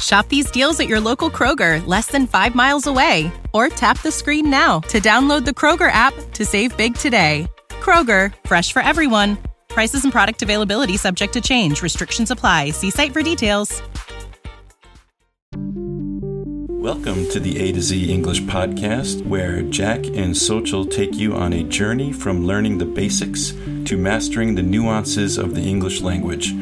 [0.00, 3.32] Shop these deals at your local Kroger, less than five miles away.
[3.54, 7.48] Or tap the screen now to download the Kroger app to save big today.
[7.80, 9.38] Kroger, fresh for everyone.
[9.68, 11.80] Prices and product availability subject to change.
[11.82, 12.70] Restrictions apply.
[12.70, 13.80] See site for details.
[16.88, 21.52] Welcome to the A to Z English podcast, where Jack and Xochitl take you on
[21.52, 23.50] a journey from learning the basics
[23.84, 26.54] to mastering the nuances of the English language.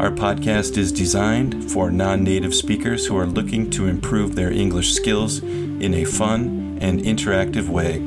[0.00, 4.94] Our podcast is designed for non native speakers who are looking to improve their English
[4.94, 8.00] skills in a fun and interactive way.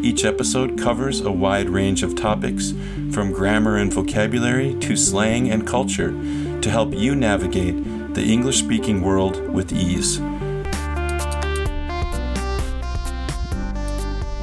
[0.00, 2.72] Each episode covers a wide range of topics,
[3.10, 6.12] from grammar and vocabulary to slang and culture,
[6.60, 10.20] to help you navigate the English speaking world with ease.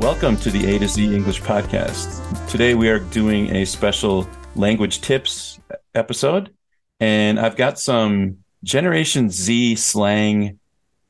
[0.02, 2.49] Welcome to the A to Z English podcast.
[2.49, 5.61] Today we are doing a special language tips
[5.95, 6.52] episode
[6.99, 10.59] and I've got some Generation Z slang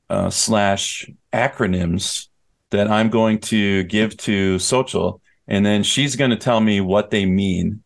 [0.09, 2.27] uh, slash acronyms
[2.69, 7.11] that I'm going to give to Xochitl, and then she's going to tell me what
[7.11, 7.83] they mean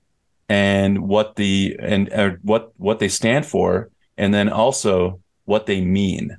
[0.50, 5.82] and what the and uh, what what they stand for, and then also what they
[5.82, 6.38] mean.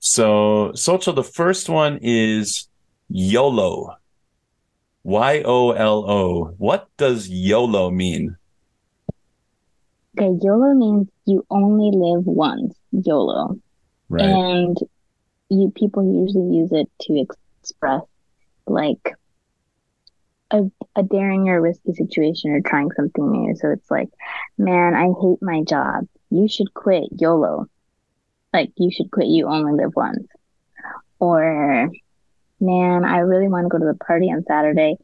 [0.00, 2.68] So, Xochitl, the first one is
[3.08, 3.96] YOLO.
[5.04, 6.44] Y O L O.
[6.58, 8.36] What does YOLO mean?
[10.18, 12.74] Okay, YOLO means you only live once.
[12.90, 13.58] YOLO.
[14.10, 14.22] Right.
[14.24, 14.76] And
[15.48, 18.02] you people usually use it to express
[18.66, 19.14] like
[20.50, 20.64] a,
[20.96, 23.54] a daring or risky situation or trying something new.
[23.56, 24.08] So it's like,
[24.58, 26.06] man, I hate my job.
[26.30, 27.66] You should quit YOLO.
[28.52, 29.28] Like you should quit.
[29.28, 30.26] You only live once.
[31.18, 31.88] Or,
[32.60, 34.96] man, I really want to go to the party on Saturday,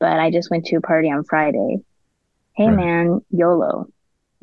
[0.00, 1.78] but I just went to a party on Friday.
[2.54, 2.76] Hey, Right.
[2.76, 3.88] man, YOLO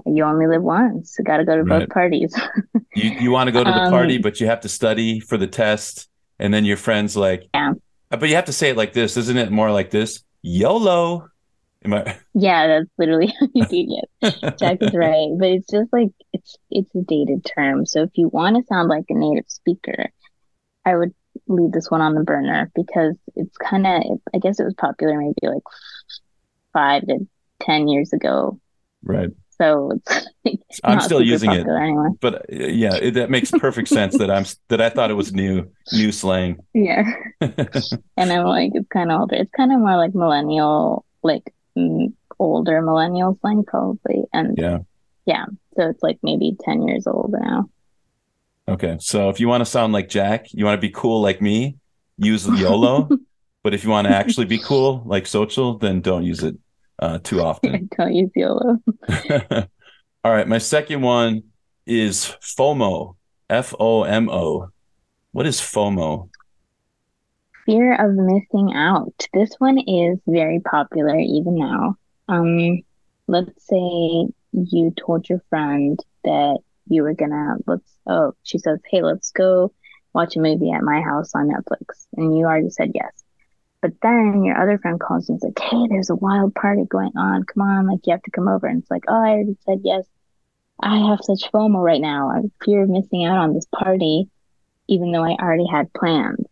[0.05, 1.15] you only live once.
[1.17, 1.81] You got to go to Right.
[1.81, 2.35] both parties.
[2.95, 5.37] you you want to go to the Um, party, but you have to study for
[5.37, 6.09] the test,
[6.39, 7.73] and then your friends like, Yeah.
[8.11, 9.51] Uh, But you have to say it like this, isn't it?
[9.51, 11.27] More like this, YOLO.
[11.85, 12.17] Am I?
[12.33, 14.57] yeah, that's literally how you do it.
[14.59, 17.85] Jack is right, but it's just like it's it's a dated term.
[17.85, 20.09] So if you want to sound like a native speaker,
[20.85, 21.13] I would
[21.47, 24.01] leave this one on the burner because it's kind of
[24.33, 25.63] I guess it was popular maybe like
[26.73, 27.27] five to
[27.61, 28.59] ten years ago.
[29.03, 29.29] Right.
[29.63, 31.65] So it's like I'm still using it.
[31.65, 32.09] anyway.
[32.19, 35.33] But uh, yeah, it, that makes perfect sense that I'm that I thought it was
[35.33, 36.57] new new slang.
[36.73, 37.03] Yeah.
[38.17, 39.35] And I'm like, it's kind of older.
[39.35, 44.23] It's kind of more like millennial, like mm, older millennial slang, probably.
[44.33, 44.79] And yeah.
[45.25, 47.69] yeah, so it's like maybe 10 years old now.
[48.67, 48.97] Okay.
[48.99, 51.77] So if you want to sound like Jack, you want to be cool like me,
[52.17, 53.09] use YOLO.
[53.63, 56.55] but if you want to actually be cool like Xochitl, then don't use it
[57.03, 57.89] uh, too often.
[57.97, 58.79] Don't use YOLO.
[60.23, 60.47] All right.
[60.47, 61.43] My second one
[61.85, 63.15] is FOMO.
[63.49, 64.69] F O M O.
[65.33, 66.29] What is FOMO?
[67.65, 69.27] Fear of missing out.
[69.33, 71.95] This one is very popular even now.
[72.29, 72.81] Um,
[73.27, 79.01] let's say you told your friend that you were gonna, let's, oh, she says, hey,
[79.01, 79.73] let's go
[80.13, 82.05] watch a movie at my house on Netflix.
[82.15, 83.22] And you already said yes.
[83.83, 86.85] But then your other friend calls you and is like, hey, there's a wild party
[86.89, 87.43] going on.
[87.43, 88.65] Come on, like you have to come over.
[88.65, 90.05] And it's like, oh, I already said yes.
[90.81, 92.29] I have such FOMO right now.
[92.29, 94.29] I have fear of missing out on this party,
[94.87, 96.45] even though I already had plans.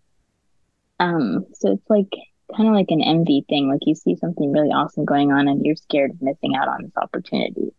[1.00, 2.14] Um, so it's like
[2.54, 3.70] kind of like an envy thing.
[3.70, 6.84] Like you see something really awesome going on and you're scared of missing out on
[6.84, 7.74] this opportunity.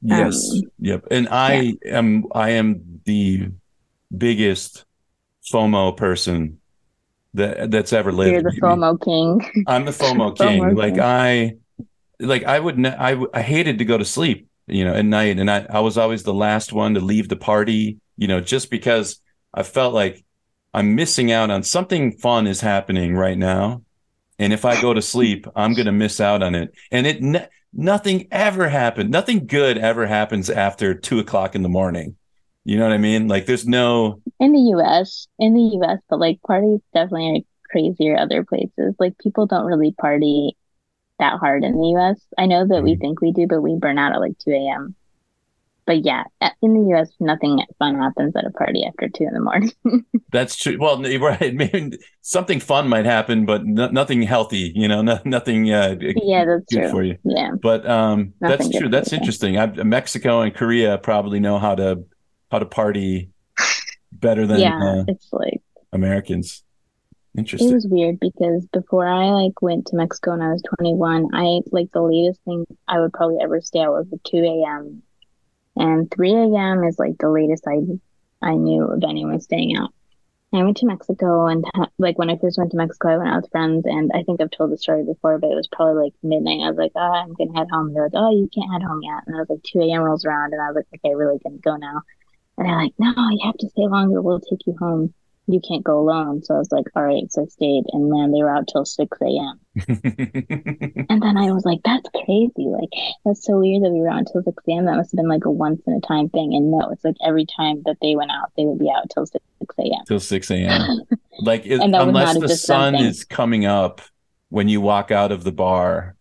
[0.00, 0.42] Yes.
[0.54, 1.04] Um, yep.
[1.10, 3.50] And I am I am the
[4.16, 4.86] biggest
[5.52, 6.60] FOMO person
[7.34, 8.32] that that's ever lived.
[8.32, 9.64] You're the FOMO king.
[9.66, 10.62] I'm the FOMO king.
[10.62, 11.02] FOMO like king.
[11.02, 11.56] I,
[12.20, 15.38] like I would, ne- I, I hated to go to sleep, you know, at night,
[15.38, 18.70] and I, I was always the last one to leave the party, you know, just
[18.70, 19.20] because
[19.54, 20.24] I felt like
[20.74, 23.82] I'm missing out on something fun is happening right now,
[24.38, 27.50] and if I go to sleep, I'm gonna miss out on it, and it.
[27.70, 29.10] Nothing ever happened.
[29.10, 32.16] Nothing good ever happens after two o'clock in the morning.
[32.64, 33.28] You know what I mean?
[33.28, 38.16] Like there's no in the US, in the US, but like parties definitely are crazier
[38.16, 38.94] other places.
[38.98, 40.56] Like people don't really party
[41.18, 42.20] that hard in the US.
[42.36, 42.84] I know that mm-hmm.
[42.84, 44.94] we think we do, but we burn out at like 2 a.m.
[45.88, 46.24] But yeah,
[46.60, 49.72] in the US, nothing fun happens at a party after two in the morning.
[50.30, 50.76] That's true.
[50.78, 51.54] Well, right.
[51.54, 54.70] Maybe something fun might happen, but no, nothing healthy.
[54.74, 55.72] You know, no, nothing.
[55.72, 56.90] Uh, yeah, that's true.
[56.90, 57.16] for you.
[57.24, 58.90] Yeah, but um, that's true.
[58.90, 59.56] That's interesting.
[59.56, 62.04] I, Mexico and Korea probably know how to
[62.50, 63.30] how to party
[64.12, 65.60] better than yeah, uh, it's like
[65.92, 66.64] Americans.
[67.36, 67.70] Interesting.
[67.70, 71.60] It was weird because before I like went to Mexico when I was 21, I
[71.70, 75.02] like the latest thing I would probably ever stay out was at 2 a.m.
[75.76, 76.84] and 3 a.m.
[76.84, 77.78] is like the latest I
[78.40, 79.92] I knew of anyone staying out.
[80.52, 81.64] I went to Mexico and
[81.98, 84.40] like when I first went to Mexico, I went out with friends and I think
[84.40, 86.64] I've told the story before, but it was probably like midnight.
[86.64, 87.92] I was like, oh, I'm gonna head home.
[87.92, 89.24] They're like, oh, you can't head home yet.
[89.26, 90.02] And I was like, 2 a.m.
[90.02, 92.02] rolls around and I was like, okay, really gonna go now.
[92.58, 94.20] And they're like, no, you have to stay longer.
[94.20, 95.14] We'll take you home.
[95.46, 96.42] You can't go alone.
[96.42, 97.30] So I was like, all right.
[97.30, 97.84] So I stayed.
[97.92, 99.60] And then they were out till 6 a.m.
[101.08, 102.66] and then I was like, that's crazy.
[102.66, 102.90] Like,
[103.24, 104.86] that's so weird that we were out until 6 a.m.
[104.86, 106.52] That must have been like a once in a time thing.
[106.54, 109.24] And no, it's like every time that they went out, they would be out till
[109.24, 109.42] 6
[109.78, 110.04] a.m.
[110.08, 111.06] Till 6 a.m.
[111.40, 114.02] like, it, unless the sun is coming up
[114.48, 116.16] when you walk out of the bar,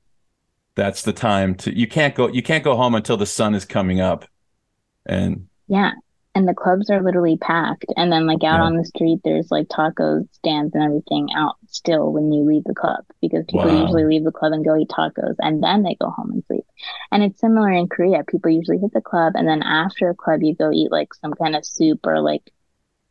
[0.75, 3.65] that's the time to, you can't go, you can't go home until the sun is
[3.65, 4.25] coming up.
[5.05, 5.91] And yeah
[6.37, 7.87] and the clubs are literally packed.
[7.97, 8.61] And then like out yeah.
[8.61, 12.75] on the street, there's like tacos stands and everything out still when you leave the
[12.75, 13.81] club because people wow.
[13.81, 16.63] usually leave the club and go eat tacos and then they go home and sleep.
[17.11, 18.23] And it's similar in Korea.
[18.23, 21.33] People usually hit the club and then after a club, you go eat like some
[21.33, 22.51] kind of soup or like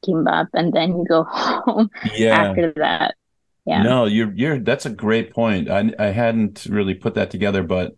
[0.06, 2.50] kimbap and then you go home yeah.
[2.50, 3.16] after that.
[3.64, 3.82] Yeah.
[3.82, 5.68] No, you're you're that's a great point.
[5.68, 7.96] I I hadn't really put that together, but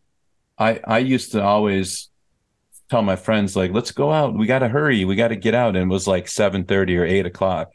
[0.56, 2.08] I I used to always
[2.88, 4.36] tell my friends like, let's go out.
[4.36, 5.04] We got to hurry.
[5.04, 5.76] We got to get out.
[5.76, 7.72] And it was like seven thirty or eight o'clock.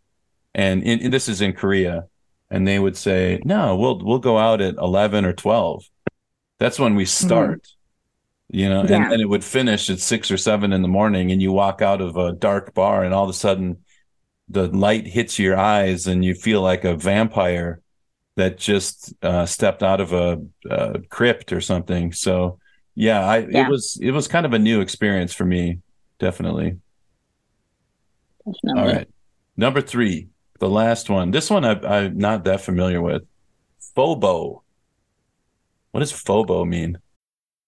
[0.54, 2.06] And in, this is in Korea,
[2.50, 5.84] and they would say, no, we'll we'll go out at eleven or twelve.
[6.60, 7.26] That's when we mm-hmm.
[7.28, 7.62] start.
[7.62, 7.80] Mm-hmm.
[8.56, 8.96] You know, yeah.
[8.98, 11.82] and then it would finish at six or seven in the morning, and you walk
[11.82, 13.78] out of a dark bar, and all of a sudden,
[14.48, 17.82] the light hits your eyes, and you feel like a vampire
[18.36, 20.40] that just uh, stepped out of a,
[20.70, 22.12] a crypt or something.
[22.12, 22.60] So
[22.96, 23.66] yeah, I yeah.
[23.66, 25.80] it was it was kind of a new experience for me,
[26.20, 26.80] definitely.
[28.46, 28.82] Definitely.
[28.82, 29.08] All right.
[29.56, 30.30] Number three,
[30.60, 31.32] the last one.
[31.32, 33.24] This one I, I'm not that familiar with.
[33.96, 34.62] FOBO.
[35.92, 36.98] What does FOBO mean?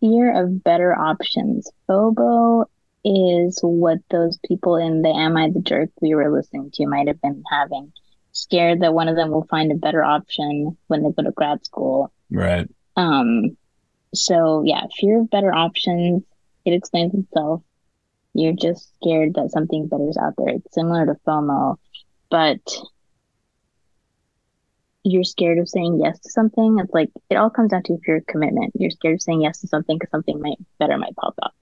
[0.00, 1.70] fear of better options.
[1.88, 2.64] FOBO
[3.04, 7.08] is what those people in the Am I the Jerk we were listening to might
[7.08, 7.92] have been having.
[8.32, 11.64] Scared that one of them will find a better option when they go to grad
[11.64, 12.12] school.
[12.30, 12.68] Right.
[12.96, 13.56] Um
[14.14, 16.22] so yeah, fear of better options,
[16.64, 17.62] it explains itself.
[18.34, 20.56] You're just scared that something better is out there.
[20.56, 21.76] It's similar to FOMO,
[22.30, 22.60] but
[25.04, 26.78] you're scared of saying yes to something.
[26.78, 28.72] It's like it all comes down to your commitment.
[28.74, 31.54] You're scared of saying yes to something because something might better might pop up.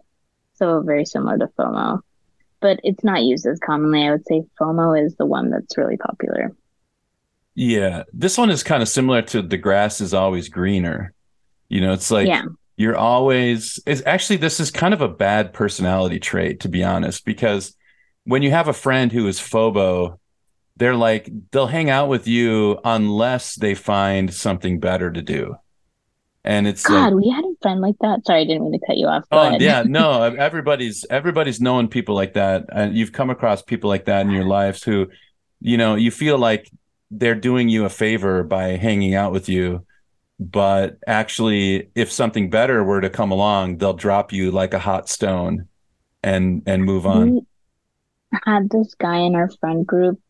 [0.54, 2.00] So very similar to FOMO,
[2.60, 4.06] but it's not used as commonly.
[4.06, 6.56] I would say FOMO is the one that's really popular.
[7.54, 11.12] Yeah, this one is kind of similar to the grass is always greener.
[11.68, 12.44] You know, it's like yeah.
[12.76, 13.80] you're always.
[13.86, 17.74] It's actually this is kind of a bad personality trait to be honest, because
[18.24, 20.18] when you have a friend who is FOBO,
[20.76, 25.56] they're like they'll hang out with you unless they find something better to do.
[26.44, 28.24] And it's God, like, we had a friend like that.
[28.24, 29.28] Sorry, I didn't mean to cut you off.
[29.32, 29.60] Go oh ahead.
[29.60, 34.24] yeah, no, everybody's everybody's known people like that, and you've come across people like that
[34.26, 35.08] in your lives who,
[35.60, 36.70] you know, you feel like
[37.10, 39.84] they're doing you a favor by hanging out with you,
[40.38, 45.08] but actually, if something better were to come along, they'll drop you like a hot
[45.08, 45.66] stone,
[46.22, 47.34] and and move on.
[47.34, 47.40] We
[48.44, 50.20] had this guy in our friend group.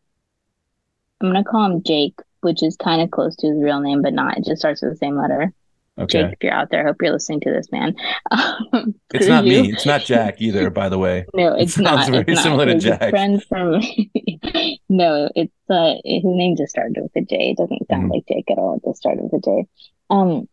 [1.21, 4.13] I'm gonna call him Jake, which is kind of close to his real name, but
[4.13, 4.37] not.
[4.37, 5.53] It just starts with the same letter.
[5.99, 7.95] Okay, Jake, if you're out there, I hope you're listening to this, man.
[8.29, 9.63] Um, it's not you.
[9.63, 9.71] me.
[9.71, 10.69] It's not Jack either.
[10.69, 12.09] By the way, No, it's sounds not.
[12.11, 12.43] very it's not.
[12.43, 13.09] similar to Jack.
[13.09, 13.81] friend from.
[14.89, 17.51] no, it's uh, his name just started with a J.
[17.51, 18.13] It doesn't sound Mhm.
[18.13, 18.75] like Jake at all.
[18.75, 19.67] It just started with a J.
[20.09, 20.47] Um,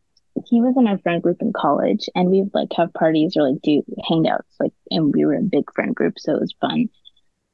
[0.47, 3.61] he was in our friend group in college, and we like have parties or like
[3.63, 6.89] do hangouts, like, and we were a big friend group, so it was fun.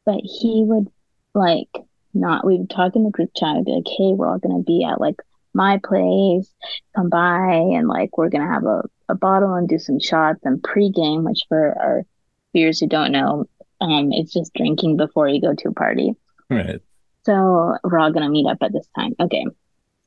[0.06, 0.88] But he would
[1.34, 1.68] like
[2.14, 2.44] not.
[2.46, 4.84] We would talk in the group chat and be like, "Hey, we're all gonna be
[4.84, 5.16] at like
[5.54, 6.52] my place.
[6.94, 10.62] Come by, and like we're gonna have a a bottle and do some shots and
[10.62, 12.06] pregame, which for our
[12.54, 13.44] viewers who don't know,
[13.80, 16.14] um, it's just drinking before you go to a party.
[16.48, 16.80] right?
[17.26, 19.14] So we're all gonna meet up at this time.
[19.20, 19.44] Okay.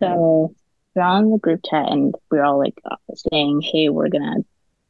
[0.02, 0.56] So
[0.96, 2.76] we're all in the group chat and we're all like
[3.32, 4.38] saying, Hey, we're gonna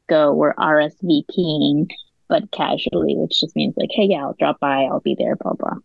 [0.09, 1.89] go, we're RSVPing,
[2.29, 5.53] but casually, which just means like, hey, yeah, I'll drop by, I'll be there, blah
[5.53, 5.77] blah.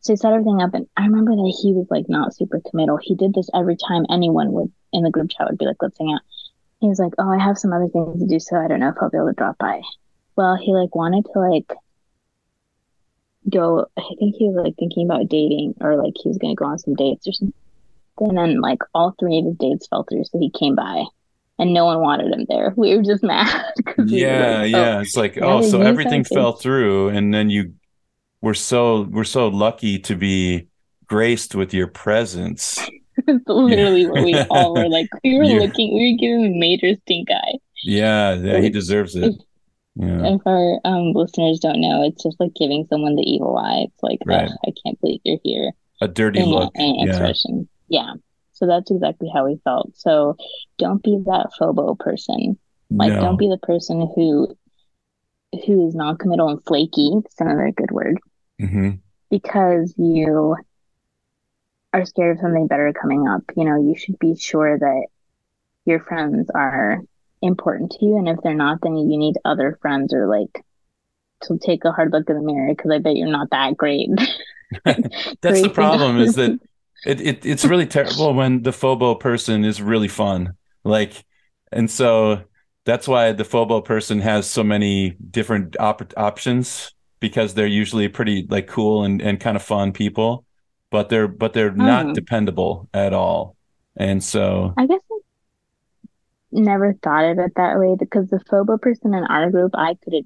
[0.00, 2.98] So he set everything up and I remember that he was like not super committal.
[3.00, 5.98] He did this every time anyone would in the group chat would be like, let's
[5.98, 6.20] hang out.
[6.80, 8.88] He was like, Oh, I have some other things to do, so I don't know
[8.88, 9.80] if I'll be able to drop by.
[10.36, 11.72] Well, he like wanted to like
[13.48, 16.66] go I think he was like thinking about dating or like he was gonna go
[16.66, 17.54] on some dates or something.
[18.20, 21.04] And then like all three of his dates fell through, so he came by
[21.58, 22.72] and no one wanted him there.
[22.76, 23.72] We were just mad.
[23.84, 25.00] 'cause we were Yeah, like, yeah.
[25.00, 27.74] It's like, oh, so everything that fell through, and then you
[28.42, 30.68] we're so we're so lucky to be
[31.06, 32.78] graced with your presence.
[33.28, 35.06] It's literally what we all were like.
[35.22, 37.58] We were You- looking, we were giving him a major stink eye.
[37.84, 39.34] Yeah, yeah, he deserves it.
[39.96, 40.34] Yeah.
[40.34, 43.84] If our um, listeners don't know, it's just like giving someone the evil eye.
[43.86, 44.48] It's like, Right.
[44.48, 45.72] "Ugh, I can't believe you're here.
[46.00, 46.72] A dirty in look.
[46.76, 47.10] an Yeah.
[47.10, 47.68] expression.
[47.88, 48.14] Yeah.
[48.54, 49.94] So that's exactly how we felt.
[49.94, 50.36] So
[50.78, 52.58] don't be that FOBO person.
[52.90, 53.20] Like No.
[53.20, 54.56] don't be the person who
[55.66, 57.10] who is non-committal and flaky.
[57.26, 58.18] It's another good word
[58.62, 59.00] Mhm.
[59.30, 60.56] because you
[61.92, 63.42] are scared of something better coming up.
[63.56, 65.06] You know, you should be sure that
[65.84, 67.00] your friends are
[67.42, 70.64] important to you, and if they're not, then you need other friends or like
[71.42, 74.08] to take a hard look in the mirror because I bet you're not that great.
[74.84, 76.58] That's the problem is that
[77.04, 80.54] it, it it's really terrible when the FOBO person is really fun.
[80.84, 81.24] Like
[81.70, 82.44] and so
[82.84, 86.92] that's why the FOBO person has so many different op- options
[87.22, 90.44] because they're usually pretty like cool and, and kind of fun people,
[90.90, 92.12] but they're but they're not Hmm.
[92.12, 93.56] dependable at all.
[93.96, 95.18] And so I guess I
[96.52, 100.12] never thought of it that way because the FOBO person in our group, I could
[100.12, 100.24] have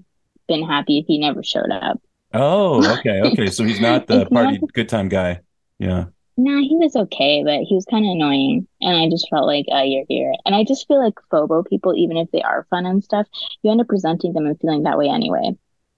[0.49, 2.01] been happy if he never showed up.
[2.35, 5.41] oh okay okay so he's not the It's not- party good time guy.
[5.79, 6.07] Yeah.
[6.39, 8.67] Nah, he was okay, but he was kind of annoying.
[8.83, 10.35] And I just felt like, uh, you're here.
[10.45, 13.27] And I just feel like FOBO people, even if they are fun and stuff,
[13.63, 15.53] you end up presenting them and feeling that way anyway.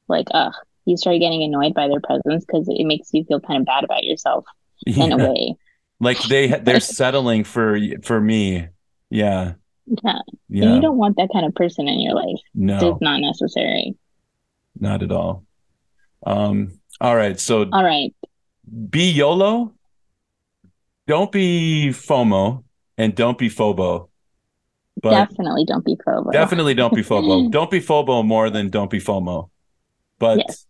[0.06, 0.52] Like, ugh,
[0.88, 3.84] you start getting annoyed by their presence because it makes you feel kind of bad
[3.84, 4.44] about yourself
[4.86, 5.54] in a way.
[6.00, 8.68] Like they they're settling for for me.
[9.10, 9.54] Yeah.
[9.86, 10.20] Yeah.
[10.66, 12.38] And you don't want that kind of person in your life.
[12.54, 12.92] No.
[12.92, 13.96] It's not necessary.
[14.78, 15.44] Not at all.
[16.24, 17.40] Um, all right.
[17.40, 18.14] So All right.
[18.90, 19.72] be YOLO.
[21.08, 22.62] Don't be FOMO
[22.96, 24.08] and don't be FOBO.
[25.02, 26.32] But definitely don't be FOBO.
[26.32, 27.50] definitely don't be FOBO.
[27.50, 29.50] don't be FOBO more than don't be FOMO.
[30.20, 30.66] But Yes.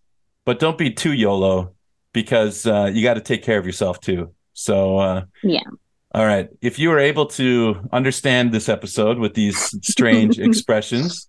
[0.49, 1.75] But don't be too YOLO
[2.15, 4.33] because uh, you got to take care of yourself too.
[4.55, 5.61] So uh, Yeah.
[6.15, 6.49] all right.
[6.63, 11.29] If you were able to understand this episode with these strange expressions,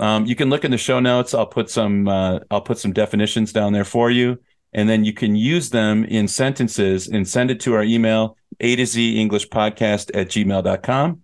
[0.00, 1.32] um, you can look in the show notes.
[1.32, 4.36] I'll put some uh, I'll put some definitions down there for you,
[4.72, 8.74] and then you can use them in sentences and send it to our email a
[8.74, 11.22] to z english podcast at gmail.com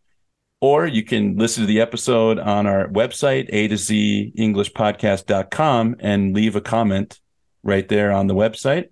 [0.60, 5.96] or you can listen to the episode on our website a to z english podcast.com
[5.98, 7.21] and leave a comment
[7.62, 8.88] right there on the website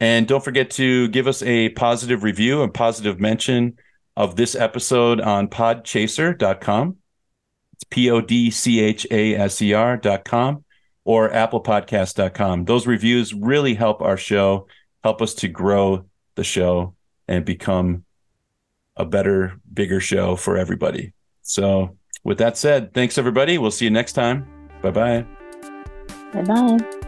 [0.00, 3.78] and don't forget to give us a positive review and positive mention
[4.16, 6.96] of this episode on podchaser.com.
[7.74, 10.64] It's P O D C H A S E R.com
[11.04, 12.64] or applepodcast.com.
[12.64, 14.66] Those reviews really help our show,
[15.02, 16.94] help us to grow the show
[17.26, 18.04] and become
[18.96, 21.12] a better, bigger show for everybody.
[21.42, 23.58] So, with that said, thanks everybody.
[23.58, 24.46] We'll see you next time.
[24.82, 25.26] Bye bye.
[26.32, 27.07] Bye bye.